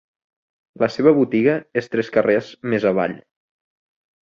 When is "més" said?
2.75-2.91